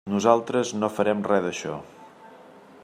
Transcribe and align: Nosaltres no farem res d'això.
Nosaltres 0.11 0.71
no 0.83 0.89
farem 0.95 1.21
res 1.31 1.45
d'això. 1.47 1.77